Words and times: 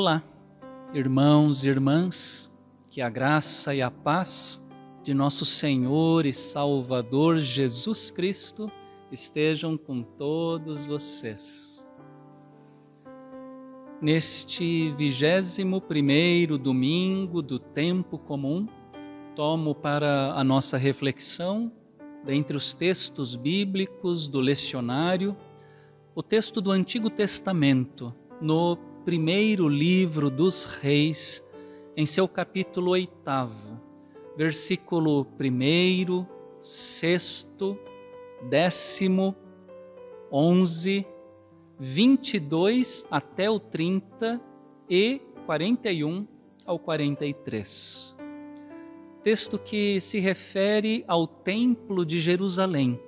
Olá, 0.00 0.22
irmãos 0.94 1.64
e 1.64 1.68
irmãs, 1.68 2.48
que 2.88 3.02
a 3.02 3.10
graça 3.10 3.74
e 3.74 3.82
a 3.82 3.90
paz 3.90 4.64
de 5.02 5.12
nosso 5.12 5.44
Senhor 5.44 6.24
e 6.24 6.32
Salvador 6.32 7.40
Jesus 7.40 8.08
Cristo 8.08 8.70
estejam 9.10 9.76
com 9.76 10.04
todos 10.04 10.86
vocês. 10.86 11.84
Neste 14.00 14.94
vigésimo 14.96 15.80
primeiro 15.80 16.56
domingo 16.56 17.42
do 17.42 17.58
tempo 17.58 18.18
comum, 18.18 18.68
tomo 19.34 19.74
para 19.74 20.32
a 20.32 20.44
nossa 20.44 20.76
reflexão, 20.76 21.72
dentre 22.24 22.56
os 22.56 22.72
textos 22.72 23.34
bíblicos 23.34 24.28
do 24.28 24.38
lecionário, 24.38 25.36
o 26.14 26.22
texto 26.22 26.60
do 26.60 26.70
Antigo 26.70 27.10
Testamento, 27.10 28.14
no 28.40 28.76
primeiro 29.08 29.70
livro 29.70 30.28
dos 30.28 30.66
Reis, 30.66 31.42
em 31.96 32.04
seu 32.04 32.28
capítulo 32.28 32.90
oitavo, 32.90 33.80
versículo 34.36 35.24
primeiro, 35.24 36.28
sexto, 36.60 37.78
décimo, 38.50 39.34
onze, 40.30 41.06
vinte 41.78 42.34
e 42.34 42.38
dois 42.38 43.06
até 43.10 43.48
o 43.48 43.58
trinta 43.58 44.38
e 44.90 45.22
quarenta 45.46 45.90
e 45.90 46.04
um 46.04 46.26
ao 46.66 46.78
quarenta 46.78 47.24
e 47.24 47.32
três. 47.32 48.14
Texto 49.22 49.58
que 49.58 50.02
se 50.02 50.20
refere 50.20 51.02
ao 51.08 51.26
Templo 51.26 52.04
de 52.04 52.20
Jerusalém 52.20 53.00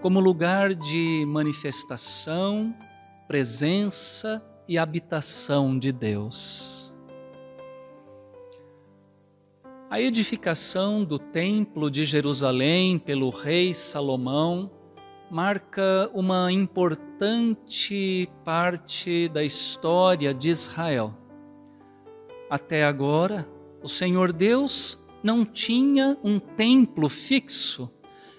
como 0.00 0.20
lugar 0.20 0.76
de 0.76 1.24
manifestação, 1.26 2.72
presença 3.26 4.46
e 4.70 4.78
habitação 4.78 5.76
de 5.76 5.90
Deus. 5.90 6.94
A 9.90 10.00
edificação 10.00 11.02
do 11.02 11.18
Templo 11.18 11.90
de 11.90 12.04
Jerusalém 12.04 12.96
pelo 12.96 13.30
rei 13.30 13.74
Salomão 13.74 14.70
marca 15.28 16.08
uma 16.14 16.52
importante 16.52 18.30
parte 18.44 19.28
da 19.30 19.42
história 19.42 20.32
de 20.32 20.50
Israel. 20.50 21.18
Até 22.48 22.84
agora, 22.84 23.50
o 23.82 23.88
Senhor 23.88 24.32
Deus 24.32 24.96
não 25.20 25.44
tinha 25.44 26.16
um 26.22 26.38
templo 26.38 27.08
fixo. 27.08 27.90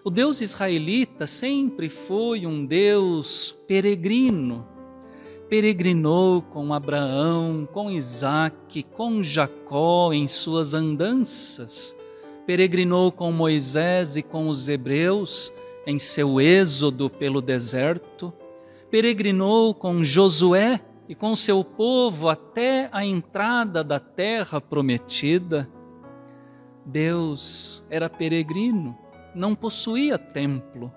O 0.02 0.09
Deus 0.09 0.39
israelita 0.39 1.27
sempre 1.27 1.89
foi 1.89 2.47
um 2.47 2.63
Deus 2.63 3.53
peregrino, 3.67 4.65
peregrinou 5.52 6.41
com 6.41 6.73
Abraão, 6.73 7.67
com 7.73 7.91
Isaque, 7.91 8.83
com 8.83 9.21
Jacó 9.21 10.13
em 10.13 10.25
suas 10.25 10.73
andanças, 10.73 11.93
peregrinou 12.45 13.11
com 13.11 13.33
Moisés 13.33 14.16
e 14.16 14.23
com 14.23 14.47
os 14.47 14.69
hebreus 14.69 15.52
em 15.85 15.99
seu 15.99 16.39
êxodo 16.39 17.09
pelo 17.09 17.41
deserto, 17.41 18.31
peregrinou 18.89 19.75
com 19.75 20.02
Josué 20.05 20.80
e 21.09 21.13
com 21.13 21.35
seu 21.35 21.65
povo 21.65 22.30
até 22.30 22.87
a 22.89 23.05
entrada 23.05 23.83
da 23.83 23.99
terra 23.99 24.61
prometida. 24.61 25.70
Deus 26.86 27.83
era 27.89 28.09
peregrino, 28.09 28.97
não 29.36 29.53
possuía 29.53 30.17
templo 30.17 30.93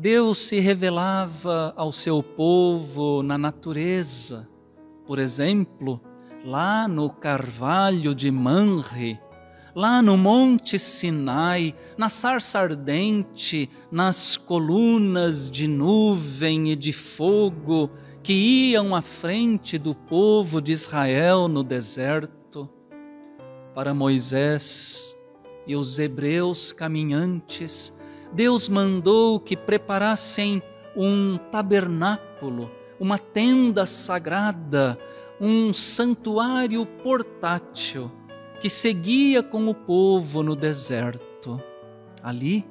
Deus 0.00 0.38
se 0.38 0.60
revelava 0.60 1.74
ao 1.76 1.90
seu 1.90 2.22
povo 2.22 3.20
na 3.20 3.36
natureza. 3.36 4.48
Por 5.04 5.18
exemplo, 5.18 6.00
lá 6.44 6.86
no 6.86 7.10
carvalho 7.10 8.14
de 8.14 8.30
Manre, 8.30 9.18
lá 9.74 10.00
no 10.00 10.16
Monte 10.16 10.78
Sinai, 10.78 11.74
na 11.96 12.08
sarça 12.08 12.60
ardente, 12.60 13.68
nas 13.90 14.36
colunas 14.36 15.50
de 15.50 15.66
nuvem 15.66 16.70
e 16.70 16.76
de 16.76 16.92
fogo 16.92 17.90
que 18.22 18.70
iam 18.70 18.94
à 18.94 19.02
frente 19.02 19.76
do 19.78 19.96
povo 19.96 20.62
de 20.62 20.70
Israel 20.70 21.48
no 21.48 21.64
deserto. 21.64 22.70
Para 23.74 23.92
Moisés 23.92 25.18
e 25.66 25.74
os 25.74 25.98
hebreus 25.98 26.70
caminhantes, 26.70 27.92
Deus 28.32 28.68
mandou 28.68 29.40
que 29.40 29.56
preparassem 29.56 30.62
um 30.94 31.38
tabernáculo, 31.50 32.70
uma 33.00 33.18
tenda 33.18 33.86
sagrada, 33.86 34.98
um 35.40 35.72
santuário 35.72 36.84
portátil 36.84 38.10
que 38.60 38.68
seguia 38.68 39.42
com 39.42 39.66
o 39.66 39.74
povo 39.74 40.42
no 40.42 40.54
deserto. 40.54 41.62
Ali, 42.22 42.66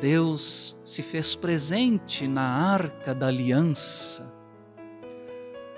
Deus 0.00 0.78
se 0.84 1.02
fez 1.02 1.34
presente 1.34 2.26
na 2.26 2.42
arca 2.42 3.14
da 3.14 3.26
aliança. 3.26 4.32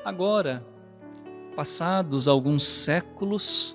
Agora, 0.04 0.64
passados 1.56 2.28
alguns 2.28 2.64
séculos, 2.64 3.74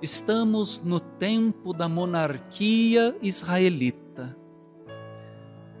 estamos 0.00 0.80
no 0.84 1.00
tempo 1.00 1.72
da 1.72 1.88
monarquia 1.88 3.16
israelita 3.22 4.02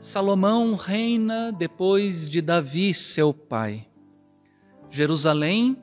Salomão 0.02 0.74
reina 0.74 1.52
depois 1.52 2.28
de 2.28 2.42
Davi, 2.42 2.92
seu 2.92 3.32
pai. 3.32 3.86
Jerusalém 4.90 5.76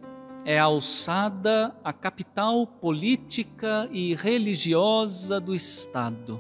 é 0.44 0.60
alçada 0.60 1.74
a 1.82 1.94
capital 1.94 2.68
política 2.68 3.88
e 3.94 4.14
religiosa 4.14 5.40
do 5.40 5.56
Estado. 5.56 6.38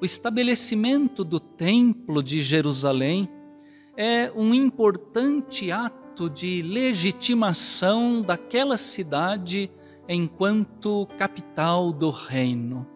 O 0.00 0.04
estabelecimento 0.04 1.24
do 1.24 1.40
Templo 1.40 2.22
de 2.22 2.40
Jerusalém 2.40 3.28
é 3.96 4.30
um 4.30 4.54
importante 4.54 5.72
ato 5.72 6.30
de 6.30 6.62
legitimação 6.62 8.22
daquela 8.22 8.76
cidade 8.76 9.68
enquanto 10.08 11.08
capital 11.18 11.92
do 11.92 12.10
reino. 12.10 12.93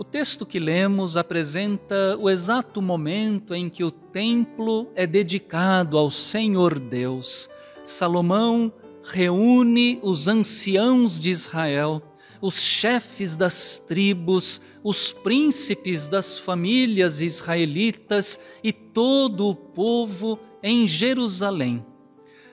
O 0.00 0.04
texto 0.04 0.46
que 0.46 0.60
lemos 0.60 1.16
apresenta 1.16 2.16
o 2.20 2.30
exato 2.30 2.80
momento 2.80 3.52
em 3.52 3.68
que 3.68 3.82
o 3.82 3.90
templo 3.90 4.86
é 4.94 5.08
dedicado 5.08 5.98
ao 5.98 6.08
Senhor 6.08 6.78
Deus. 6.78 7.50
Salomão 7.82 8.72
reúne 9.02 9.98
os 10.00 10.28
anciãos 10.28 11.18
de 11.18 11.30
Israel, 11.30 12.00
os 12.40 12.62
chefes 12.62 13.34
das 13.34 13.76
tribos, 13.88 14.60
os 14.84 15.10
príncipes 15.10 16.06
das 16.06 16.38
famílias 16.38 17.20
israelitas 17.20 18.38
e 18.62 18.72
todo 18.72 19.48
o 19.48 19.54
povo 19.56 20.38
em 20.62 20.86
Jerusalém. 20.86 21.84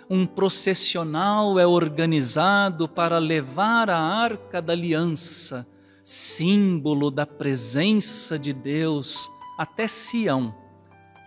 Um 0.09 0.25
processional 0.25 1.59
é 1.59 1.67
organizado 1.67 2.89
para 2.89 3.19
levar 3.19 3.87
a 3.91 3.99
arca 3.99 4.59
da 4.59 4.73
aliança 4.73 5.67
símbolo 6.07 7.09
da 7.09 7.25
presença 7.25 8.37
de 8.37 8.53
Deus, 8.53 9.27
até 9.57 9.87
Sião, 9.87 10.53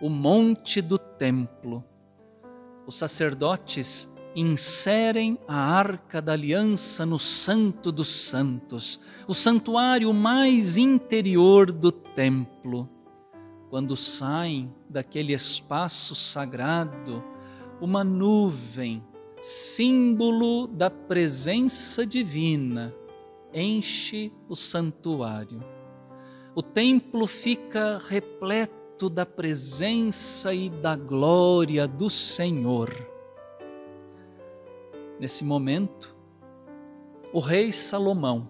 o 0.01 0.09
monte 0.09 0.81
do 0.81 0.97
templo. 0.97 1.85
Os 2.87 2.95
sacerdotes 2.95 4.09
inserem 4.37 5.37
a 5.49 5.57
arca 5.57 6.23
da 6.23 6.33
aliança 6.35 7.05
no 7.05 7.19
Santo 7.19 7.91
dos 7.91 8.29
Santos, 8.29 9.01
o 9.27 9.35
santuário 9.35 10.15
mais 10.15 10.77
interior 10.77 11.73
do 11.73 11.91
templo. 11.91 12.89
Quando 13.71 13.97
saem 13.97 14.73
daquele 14.89 15.33
espaço 15.33 16.15
sagrado, 16.15 17.25
uma 17.81 18.05
nuvem, 18.05 19.03
símbolo 19.41 20.69
da 20.69 20.89
presença 20.89 22.07
divina, 22.07 22.95
enche 23.59 24.33
o 24.49 24.55
santuário. 24.55 25.63
O 26.55 26.63
templo 26.63 27.27
fica 27.27 27.99
repleto 27.99 29.09
da 29.09 29.25
presença 29.25 30.53
e 30.53 30.69
da 30.69 30.97
glória 30.97 31.87
do 31.87 32.11
Senhor. 32.11 32.91
Nesse 35.21 35.45
momento, 35.45 36.17
o 37.33 37.41
rei 37.41 37.73
Salomão, 37.73 38.49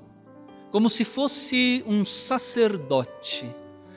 como 0.70 0.88
se 0.88 1.04
fosse 1.04 1.82
um 1.86 2.04
sacerdote, 2.04 3.54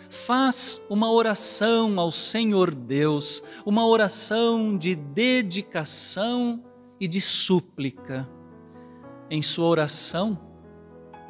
faz 0.09 0.81
uma 0.89 1.09
oração 1.09 1.99
ao 1.99 2.11
Senhor 2.11 2.75
Deus, 2.75 3.41
uma 3.65 3.87
oração 3.87 4.77
de 4.77 4.93
dedicação 4.93 6.63
e 6.99 7.07
de 7.07 7.21
súplica. 7.21 8.29
Em 9.29 9.41
sua 9.41 9.67
oração, 9.67 10.50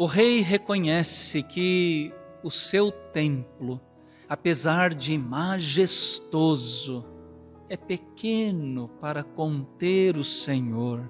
o 0.01 0.07
rei 0.07 0.41
reconhece 0.41 1.43
que 1.43 2.11
o 2.41 2.49
seu 2.49 2.91
templo, 2.91 3.79
apesar 4.27 4.95
de 4.95 5.15
majestoso, 5.15 7.05
é 7.69 7.77
pequeno 7.77 8.89
para 8.99 9.23
conter 9.23 10.17
o 10.17 10.23
Senhor. 10.23 11.07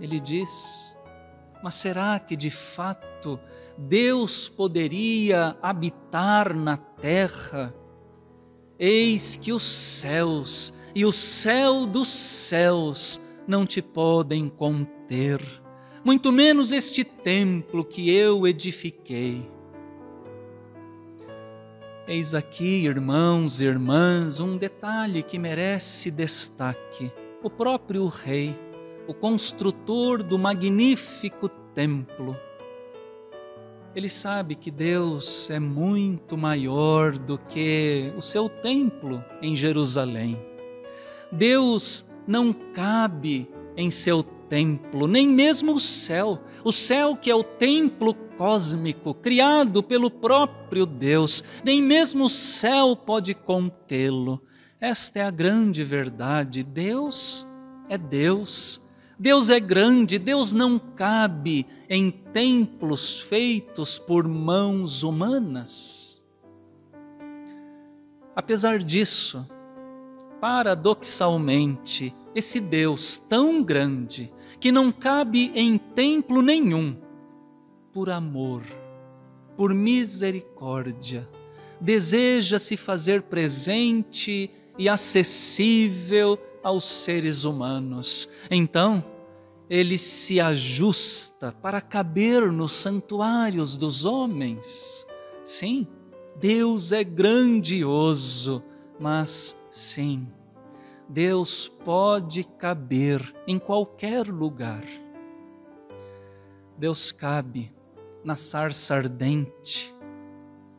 Ele 0.00 0.18
diz: 0.18 0.96
Mas 1.62 1.74
será 1.74 2.18
que 2.18 2.34
de 2.34 2.48
fato 2.48 3.38
Deus 3.76 4.48
poderia 4.48 5.54
habitar 5.60 6.56
na 6.56 6.78
terra? 6.78 7.74
Eis 8.78 9.36
que 9.36 9.52
os 9.52 9.64
céus 9.64 10.72
e 10.94 11.04
o 11.04 11.12
céu 11.12 11.84
dos 11.84 12.08
céus 12.08 13.20
não 13.46 13.66
te 13.66 13.82
podem 13.82 14.48
conter, 14.48 15.42
muito 16.04 16.32
menos 16.32 16.72
este 16.72 17.04
templo 17.04 17.84
que 17.84 18.10
eu 18.10 18.46
edifiquei. 18.46 19.48
Eis 22.08 22.34
aqui, 22.34 22.84
irmãos 22.84 23.60
e 23.60 23.66
irmãs, 23.66 24.40
um 24.40 24.56
detalhe 24.56 25.22
que 25.22 25.38
merece 25.38 26.10
destaque. 26.10 27.12
O 27.42 27.48
próprio 27.48 28.08
Rei, 28.08 28.58
o 29.06 29.14
construtor 29.14 30.22
do 30.22 30.36
magnífico 30.36 31.48
templo, 31.72 32.36
ele 33.94 34.08
sabe 34.08 34.56
que 34.56 34.70
Deus 34.70 35.50
é 35.50 35.60
muito 35.60 36.36
maior 36.36 37.16
do 37.16 37.38
que 37.38 38.12
o 38.16 38.22
seu 38.22 38.48
templo 38.48 39.22
em 39.40 39.54
Jerusalém. 39.54 40.40
Deus 41.30 42.04
não 42.26 42.52
cabe 42.52 43.48
em 43.76 43.90
seu 43.90 44.22
templo, 44.22 44.41
nem 45.08 45.28
mesmo 45.28 45.74
o 45.74 45.80
céu. 45.80 46.42
O 46.64 46.72
céu 46.72 47.16
que 47.16 47.30
é 47.30 47.34
o 47.34 47.42
templo 47.42 48.14
cósmico, 48.36 49.14
criado 49.14 49.82
pelo 49.82 50.10
próprio 50.10 50.84
Deus, 50.84 51.42
nem 51.64 51.80
mesmo 51.80 52.24
o 52.24 52.30
céu 52.30 52.94
pode 52.94 53.34
contê-lo. 53.34 54.42
Esta 54.80 55.20
é 55.20 55.22
a 55.22 55.30
grande 55.30 55.82
verdade. 55.84 56.62
Deus 56.62 57.46
é 57.88 57.96
Deus. 57.96 58.80
Deus 59.18 59.50
é 59.50 59.60
grande, 59.60 60.18
Deus 60.18 60.52
não 60.52 60.78
cabe 60.78 61.64
em 61.88 62.10
templos 62.10 63.20
feitos 63.20 63.96
por 63.96 64.26
mãos 64.26 65.04
humanas. 65.04 66.20
Apesar 68.34 68.80
disso, 68.80 69.46
paradoxalmente, 70.40 72.12
esse 72.34 72.58
Deus 72.58 73.16
tão 73.16 73.62
grande, 73.62 74.32
que 74.62 74.70
não 74.70 74.92
cabe 74.92 75.50
em 75.56 75.76
templo 75.76 76.40
nenhum, 76.40 76.96
por 77.92 78.08
amor, 78.08 78.62
por 79.56 79.74
misericórdia, 79.74 81.28
deseja 81.80 82.60
se 82.60 82.76
fazer 82.76 83.22
presente 83.22 84.48
e 84.78 84.88
acessível 84.88 86.38
aos 86.62 86.84
seres 86.84 87.42
humanos. 87.42 88.28
Então, 88.48 89.04
ele 89.68 89.98
se 89.98 90.40
ajusta 90.40 91.50
para 91.60 91.80
caber 91.80 92.52
nos 92.52 92.70
santuários 92.70 93.76
dos 93.76 94.04
homens. 94.04 95.04
Sim, 95.42 95.88
Deus 96.36 96.92
é 96.92 97.02
grandioso, 97.02 98.62
mas 99.00 99.56
sim, 99.68 100.24
Deus 101.12 101.68
pode 101.68 102.42
caber 102.42 103.34
em 103.46 103.58
qualquer 103.58 104.26
lugar. 104.26 104.82
Deus 106.78 107.12
cabe 107.12 107.70
na 108.24 108.34
sarça 108.34 108.94
ardente, 108.94 109.94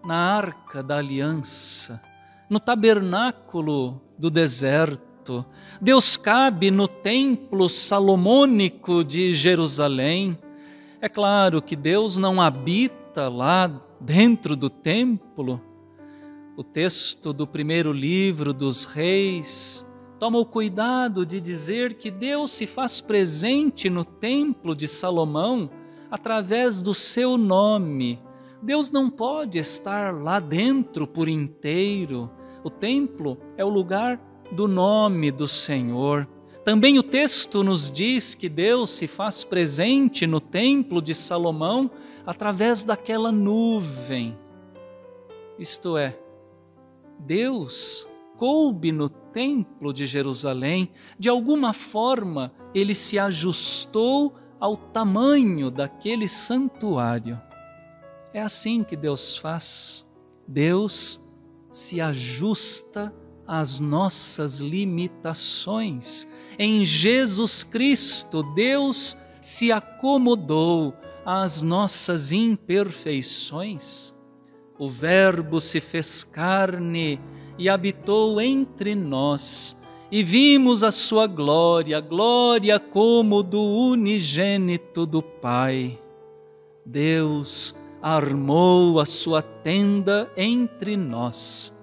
na 0.03 0.15
arca 0.15 0.81
da 0.81 0.97
aliança, 0.97 2.01
no 2.49 2.59
tabernáculo 2.59 4.01
do 4.17 4.31
deserto. 4.31 5.45
Deus 5.79 6.17
cabe 6.17 6.71
no 6.71 6.87
templo 6.87 7.69
salomônico 7.69 9.03
de 9.03 9.35
Jerusalém. 9.35 10.35
É 10.99 11.07
claro 11.07 11.61
que 11.61 11.75
Deus 11.75 12.17
não 12.17 12.41
habita 12.41 13.29
lá 13.29 13.69
dentro 14.01 14.55
do 14.55 14.67
templo. 14.67 15.61
O 16.57 16.63
texto 16.63 17.31
do 17.33 17.45
primeiro 17.45 17.93
livro 17.93 18.51
dos 18.51 18.85
Reis 18.85 19.85
toma 20.23 20.39
o 20.39 20.45
cuidado 20.45 21.25
de 21.25 21.41
dizer 21.41 21.95
que 21.95 22.09
Deus 22.09 22.51
se 22.51 22.65
faz 22.65 23.01
presente 23.01 23.89
no 23.89 24.05
templo 24.05 24.73
de 24.73 24.87
Salomão 24.87 25.69
através 26.09 26.79
do 26.79 26.93
seu 26.93 27.37
nome. 27.37 28.21
Deus 28.61 28.89
não 28.89 29.09
pode 29.09 29.59
estar 29.59 30.13
lá 30.13 30.39
dentro 30.39 31.05
por 31.05 31.27
inteiro. 31.27 32.31
O 32.63 32.69
templo 32.69 33.37
é 33.57 33.65
o 33.65 33.67
lugar 33.67 34.17
do 34.49 34.65
nome 34.65 35.29
do 35.29 35.45
Senhor. 35.45 36.25
Também 36.63 36.97
o 36.97 37.03
texto 37.03 37.61
nos 37.61 37.91
diz 37.91 38.33
que 38.33 38.47
Deus 38.47 38.91
se 38.91 39.07
faz 39.07 39.43
presente 39.43 40.25
no 40.25 40.39
templo 40.39 41.01
de 41.01 41.13
Salomão 41.13 41.91
através 42.25 42.85
daquela 42.85 43.29
nuvem. 43.29 44.39
Isto 45.59 45.97
é, 45.97 46.17
Deus 47.19 48.07
coube 48.43 48.91
no 48.91 49.07
templo 49.07 49.93
de 49.93 50.05
Jerusalém, 50.05 50.91
de 51.17 51.29
alguma 51.29 51.71
forma 51.71 52.51
ele 52.75 52.93
se 52.93 53.17
ajustou 53.17 54.35
ao 54.59 54.75
tamanho 54.75 55.71
daquele 55.71 56.27
santuário. 56.27 57.41
É 58.33 58.41
assim 58.41 58.83
que 58.83 58.97
Deus 58.97 59.37
faz. 59.37 60.05
Deus 60.45 61.21
se 61.71 62.01
ajusta 62.01 63.15
às 63.47 63.79
nossas 63.79 64.57
limitações. 64.57 66.27
Em 66.59 66.83
Jesus 66.83 67.63
Cristo, 67.63 68.43
Deus 68.53 69.15
se 69.39 69.71
acomodou 69.71 70.93
às 71.25 71.61
nossas 71.61 72.33
imperfeições. 72.33 74.13
O 74.77 74.89
Verbo 74.89 75.61
se 75.61 75.79
fez 75.79 76.25
carne 76.25 77.21
e 77.57 77.69
habitou 77.69 78.39
entre 78.41 78.95
nós 78.95 79.75
e 80.11 80.21
vimos 80.21 80.83
a 80.83 80.91
sua 80.91 81.25
glória, 81.25 81.99
glória 81.99 82.79
como 82.79 83.41
do 83.41 83.59
unigênito 83.59 85.07
do 85.07 85.23
Pai. 85.23 85.99
Deus 86.85 87.75
armou 87.99 88.99
a 88.99 89.05
sua 89.05 89.41
tenda 89.41 90.31
entre 90.37 90.95
nós. 90.95 91.73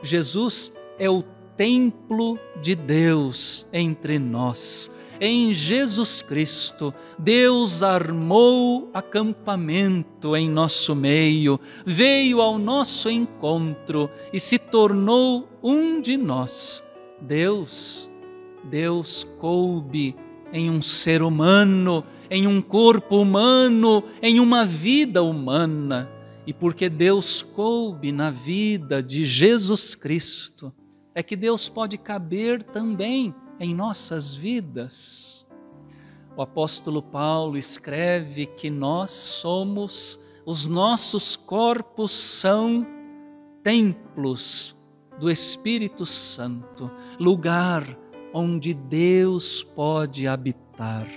Jesus 0.00 0.72
é 1.00 1.10
o 1.10 1.24
templo 1.56 2.38
de 2.62 2.76
Deus 2.76 3.66
entre 3.72 4.20
nós. 4.20 4.88
Em 5.20 5.52
Jesus 5.52 6.22
Cristo, 6.22 6.92
Deus 7.18 7.82
armou 7.82 8.90
acampamento 8.92 10.34
em 10.36 10.48
nosso 10.48 10.94
meio, 10.94 11.60
veio 11.84 12.40
ao 12.40 12.58
nosso 12.58 13.08
encontro 13.08 14.10
e 14.32 14.40
se 14.40 14.58
tornou 14.58 15.48
um 15.62 16.00
de 16.00 16.16
nós 16.16 16.82
Deus, 17.20 18.08
Deus 18.64 19.24
coube 19.38 20.14
em 20.52 20.70
um 20.70 20.82
ser 20.82 21.22
humano, 21.22 22.04
em 22.30 22.46
um 22.46 22.60
corpo 22.60 23.16
humano, 23.16 24.04
em 24.20 24.38
uma 24.38 24.66
vida 24.66 25.22
humana. 25.22 26.08
E 26.46 26.52
porque 26.52 26.90
Deus 26.90 27.40
coube 27.40 28.12
na 28.12 28.30
vida 28.30 29.02
de 29.02 29.24
Jesus 29.24 29.94
Cristo, 29.94 30.72
é 31.14 31.22
que 31.22 31.34
Deus 31.34 31.68
pode 31.68 31.96
caber 31.96 32.62
também 32.62 33.34
em 33.58 33.74
nossas 33.74 34.34
vidas. 34.34 35.46
O 36.36 36.42
apóstolo 36.42 37.02
Paulo 37.02 37.56
escreve 37.56 38.46
que 38.46 38.68
nós 38.68 39.10
somos, 39.10 40.18
os 40.44 40.66
nossos 40.66 41.36
corpos 41.36 42.12
são 42.12 42.86
templos 43.62 44.76
do 45.18 45.30
Espírito 45.30 46.04
Santo, 46.04 46.90
lugar 47.18 47.86
onde 48.32 48.74
Deus 48.74 49.62
pode 49.62 50.26
habitar. 50.26 51.08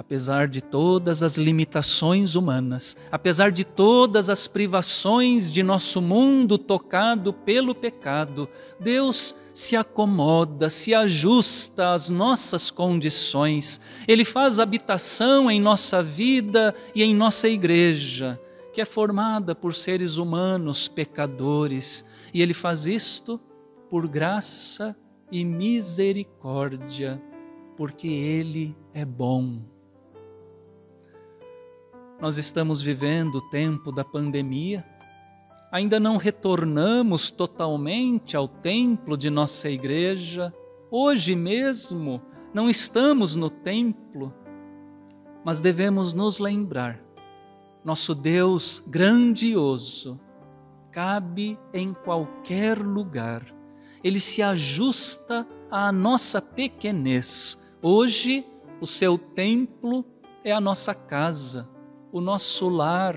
Apesar 0.00 0.48
de 0.48 0.62
todas 0.62 1.22
as 1.22 1.36
limitações 1.36 2.34
humanas, 2.34 2.96
apesar 3.12 3.52
de 3.52 3.66
todas 3.66 4.30
as 4.30 4.48
privações 4.48 5.52
de 5.52 5.62
nosso 5.62 6.00
mundo 6.00 6.56
tocado 6.56 7.34
pelo 7.34 7.74
pecado, 7.74 8.48
Deus 8.80 9.36
se 9.52 9.76
acomoda, 9.76 10.70
se 10.70 10.94
ajusta 10.94 11.92
às 11.92 12.08
nossas 12.08 12.70
condições. 12.70 13.78
Ele 14.08 14.24
faz 14.24 14.58
habitação 14.58 15.50
em 15.50 15.60
nossa 15.60 16.02
vida 16.02 16.74
e 16.94 17.02
em 17.02 17.14
nossa 17.14 17.46
igreja 17.46 18.40
que 18.72 18.80
é 18.80 18.86
formada 18.86 19.54
por 19.54 19.74
seres 19.74 20.16
humanos 20.16 20.88
pecadores, 20.88 22.06
e 22.32 22.40
ele 22.40 22.54
faz 22.54 22.86
isto 22.86 23.38
por 23.90 24.08
graça 24.08 24.96
e 25.30 25.44
misericórdia, 25.44 27.20
porque 27.76 28.08
ele 28.08 28.74
é 28.94 29.04
bom. 29.04 29.60
Nós 32.20 32.36
estamos 32.36 32.82
vivendo 32.82 33.36
o 33.36 33.48
tempo 33.48 33.90
da 33.90 34.04
pandemia, 34.04 34.84
ainda 35.72 35.98
não 35.98 36.18
retornamos 36.18 37.30
totalmente 37.30 38.36
ao 38.36 38.46
templo 38.46 39.16
de 39.16 39.30
nossa 39.30 39.70
igreja, 39.70 40.52
hoje 40.90 41.34
mesmo 41.34 42.20
não 42.52 42.68
estamos 42.68 43.34
no 43.34 43.48
templo, 43.48 44.34
mas 45.42 45.60
devemos 45.60 46.12
nos 46.12 46.38
lembrar: 46.38 47.00
nosso 47.82 48.14
Deus 48.14 48.82
grandioso 48.86 50.20
cabe 50.92 51.58
em 51.72 51.94
qualquer 51.94 52.78
lugar, 52.78 53.46
ele 54.04 54.20
se 54.20 54.42
ajusta 54.42 55.48
à 55.70 55.90
nossa 55.90 56.42
pequenez. 56.42 57.58
Hoje, 57.80 58.44
o 58.78 58.86
seu 58.86 59.16
templo 59.16 60.04
é 60.44 60.52
a 60.52 60.60
nossa 60.60 60.94
casa, 60.94 61.66
o 62.12 62.20
nosso 62.20 62.68
lar, 62.68 63.16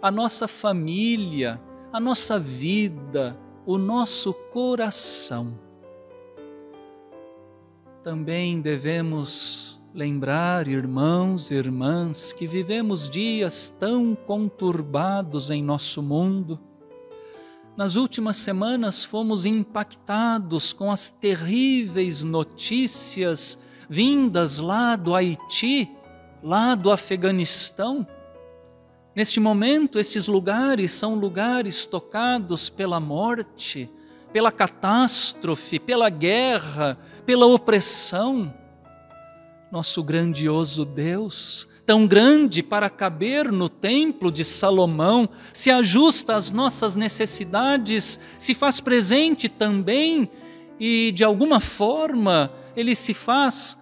a 0.00 0.10
nossa 0.10 0.48
família, 0.48 1.60
a 1.92 2.00
nossa 2.00 2.38
vida, 2.38 3.38
o 3.64 3.78
nosso 3.78 4.32
coração. 4.32 5.58
Também 8.02 8.60
devemos 8.60 9.80
lembrar, 9.94 10.66
irmãos 10.66 11.50
e 11.50 11.54
irmãs, 11.54 12.32
que 12.32 12.46
vivemos 12.46 13.08
dias 13.08 13.72
tão 13.78 14.16
conturbados 14.16 15.50
em 15.50 15.62
nosso 15.62 16.02
mundo. 16.02 16.58
Nas 17.76 17.94
últimas 17.94 18.36
semanas 18.36 19.04
fomos 19.04 19.46
impactados 19.46 20.72
com 20.72 20.90
as 20.90 21.08
terríveis 21.08 22.22
notícias 22.22 23.56
vindas 23.88 24.58
lá 24.58 24.96
do 24.96 25.14
Haiti, 25.14 25.88
lá 26.42 26.74
do 26.74 26.90
Afeganistão 26.90 28.06
Neste 29.14 29.38
momento, 29.38 29.98
esses 29.98 30.26
lugares 30.26 30.90
são 30.90 31.14
lugares 31.14 31.84
tocados 31.84 32.70
pela 32.70 32.98
morte, 32.98 33.90
pela 34.32 34.50
catástrofe, 34.50 35.78
pela 35.78 36.08
guerra, 36.08 36.96
pela 37.26 37.44
opressão. 37.44 38.52
Nosso 39.70 40.02
grandioso 40.02 40.86
Deus, 40.86 41.68
tão 41.84 42.06
grande 42.06 42.62
para 42.62 42.88
caber 42.88 43.52
no 43.52 43.68
templo 43.68 44.32
de 44.32 44.44
Salomão, 44.44 45.28
se 45.52 45.70
ajusta 45.70 46.34
às 46.34 46.50
nossas 46.50 46.96
necessidades, 46.96 48.18
se 48.38 48.54
faz 48.54 48.80
presente 48.80 49.46
também 49.46 50.30
e, 50.80 51.12
de 51.14 51.22
alguma 51.22 51.60
forma, 51.60 52.50
ele 52.74 52.94
se 52.94 53.12
faz 53.12 53.76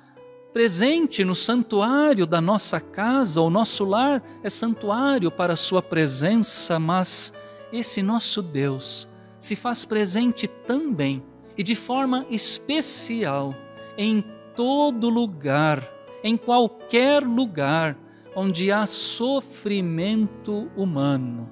presente 0.52 1.25
no 1.25 1.35
santuário 1.35 2.26
da 2.26 2.40
nossa 2.40 2.80
casa, 2.80 3.40
o 3.40 3.50
nosso 3.50 3.85
lar 3.85 4.23
é 4.42 4.50
santuário 4.50 5.30
para 5.30 5.52
a 5.52 5.57
Sua 5.57 5.80
presença, 5.80 6.78
mas 6.78 7.33
esse 7.73 8.02
nosso 8.02 8.42
Deus 8.42 9.09
se 9.38 9.54
faz 9.57 9.85
presente 9.85 10.47
também 10.47 11.23
e 11.57 11.62
de 11.62 11.75
forma 11.75 12.26
especial 12.30 13.54
em 13.97 14.25
todo 14.57 15.09
lugar, 15.09 15.88
em 16.23 16.37
qualquer 16.37 17.23
lugar 17.23 17.97
onde 18.35 18.71
há 18.71 18.87
sofrimento 18.87 20.71
humano. 20.76 21.49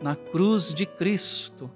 Na 0.00 0.14
cruz 0.14 0.72
de 0.72 0.86
Cristo, 0.86 1.70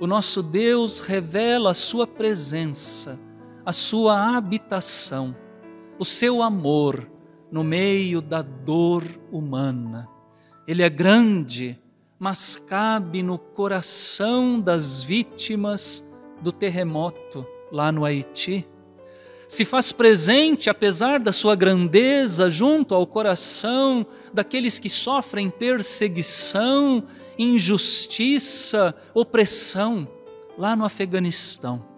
o 0.00 0.06
nosso 0.06 0.42
Deus 0.42 1.00
revela 1.00 1.70
a 1.70 1.74
Sua 1.74 2.06
presença 2.06 3.18
a 3.64 3.72
sua 3.72 4.36
habitação, 4.36 5.34
o 5.98 6.04
seu 6.04 6.42
amor 6.42 7.10
no 7.50 7.64
meio 7.64 8.20
da 8.20 8.42
dor 8.42 9.04
humana. 9.32 10.08
Ele 10.66 10.82
é 10.82 10.90
grande, 10.90 11.78
mas 12.18 12.56
cabe 12.56 13.22
no 13.22 13.38
coração 13.38 14.60
das 14.60 15.02
vítimas 15.02 16.04
do 16.42 16.52
terremoto 16.52 17.46
lá 17.72 17.90
no 17.90 18.04
Haiti. 18.04 18.66
Se 19.48 19.64
faz 19.64 19.92
presente, 19.92 20.68
apesar 20.68 21.20
da 21.20 21.32
sua 21.32 21.54
grandeza, 21.54 22.50
junto 22.50 22.94
ao 22.94 23.06
coração 23.06 24.06
daqueles 24.32 24.78
que 24.78 24.90
sofrem 24.90 25.48
perseguição, 25.48 27.04
injustiça, 27.38 28.94
opressão, 29.14 30.08
lá 30.58 30.74
no 30.74 30.84
Afeganistão 30.84 31.93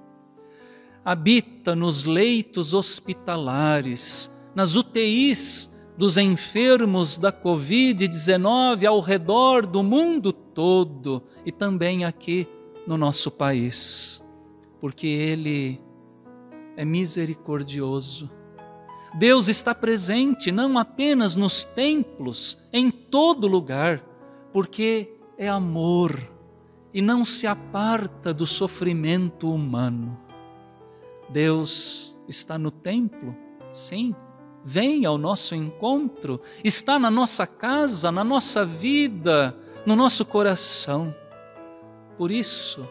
habita 1.07 1.77
nos 1.77 2.03
leitos 2.03 2.75
hospitalares, 2.75 4.29
nas 4.57 4.75
UTIs 4.75 5.71
dos 5.97 6.17
enfermos 6.17 7.17
da 7.17 7.33
Covid-19 7.33 8.85
ao 8.85 8.99
redor 8.99 9.65
do 9.65 9.85
mundo 9.85 10.33
todo 10.33 11.23
e 11.45 11.53
também 11.53 12.05
aqui 12.05 12.49
no 12.89 12.99
nosso 12.99 13.31
país, 13.31 14.21
porque 14.81 15.07
Ele 15.07 15.81
é 16.77 16.85
misericordioso. 16.85 18.29
Deus 19.17 19.47
está 19.47 19.73
presente 19.77 20.51
não 20.51 20.77
apenas 20.77 21.37
nos 21.37 21.63
templos, 21.63 22.59
em 22.73 22.91
todo 22.91 23.47
lugar, 23.47 24.03
porque 24.53 25.13
é 25.39 25.49
amor 25.49 26.21
e 26.93 27.01
não 27.01 27.25
se 27.25 27.47
aparta 27.47 28.35
do 28.35 28.45
sofrimento 28.45 29.55
humano. 29.55 30.26
Deus 31.29 32.17
está 32.29 32.59
no 32.59 32.71
templo, 32.71 33.37
sim, 33.71 34.15
vem 34.65 35.07
ao 35.07 35.17
nosso 35.17 35.55
encontro, 35.55 36.41
está 36.65 36.99
na 36.99 37.11
nossa 37.11 37.47
casa, 37.47 38.11
na 38.11 38.25
nossa 38.25 38.65
vida, 38.65 39.57
no 39.85 39.95
nosso 39.95 40.25
coração. 40.25 41.15
Por 42.19 42.31
isso, 42.31 42.89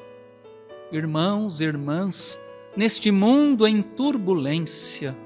irmãos 0.91 1.59
e 1.59 1.65
irmãs, 1.65 2.39
neste 2.77 3.11
mundo 3.11 3.67
em 3.67 3.81
turbulência, 3.81 5.17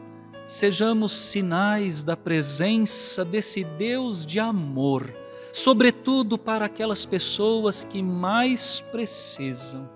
sejamos 0.45 1.11
sinais 1.11 2.01
da 2.01 2.17
presença 2.17 3.23
desse 3.23 3.63
Deus 3.63 4.25
de 4.25 4.39
amor, 4.39 5.13
sobretudo 5.53 6.37
para 6.37 6.65
aquelas 6.65 7.05
pessoas 7.05 7.83
que 7.83 8.01
mais 8.01 8.79
precisam. 8.91 9.87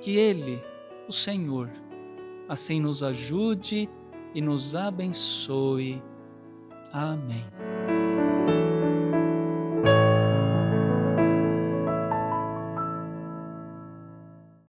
Que 0.00 0.16
Ele, 0.16 0.62
o 1.06 1.12
Senhor, 1.12 1.70
assim 2.48 2.80
nos 2.80 3.02
ajude 3.02 3.88
e 4.34 4.40
nos 4.40 4.76
abençoe. 4.76 6.02
Amém. 6.92 7.55